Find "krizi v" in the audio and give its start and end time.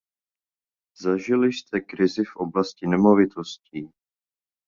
1.81-2.35